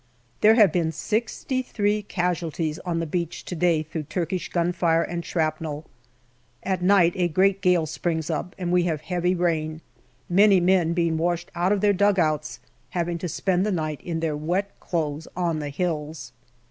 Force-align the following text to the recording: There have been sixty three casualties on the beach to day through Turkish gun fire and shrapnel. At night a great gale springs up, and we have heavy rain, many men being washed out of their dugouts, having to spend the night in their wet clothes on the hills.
There 0.39 0.55
have 0.55 0.71
been 0.71 0.91
sixty 0.91 1.61
three 1.61 2.01
casualties 2.01 2.79
on 2.79 2.97
the 2.97 3.05
beach 3.05 3.45
to 3.45 3.53
day 3.55 3.83
through 3.83 4.01
Turkish 4.01 4.49
gun 4.49 4.71
fire 4.71 5.03
and 5.03 5.23
shrapnel. 5.23 5.85
At 6.63 6.81
night 6.81 7.13
a 7.15 7.27
great 7.27 7.61
gale 7.61 7.85
springs 7.85 8.31
up, 8.31 8.55
and 8.57 8.71
we 8.71 8.85
have 8.85 9.01
heavy 9.01 9.35
rain, 9.35 9.81
many 10.27 10.59
men 10.59 10.93
being 10.93 11.17
washed 11.19 11.51
out 11.53 11.71
of 11.71 11.81
their 11.81 11.93
dugouts, 11.93 12.59
having 12.89 13.19
to 13.19 13.29
spend 13.29 13.63
the 13.63 13.71
night 13.71 14.01
in 14.01 14.21
their 14.21 14.35
wet 14.35 14.71
clothes 14.79 15.27
on 15.35 15.59
the 15.59 15.69
hills. 15.69 16.31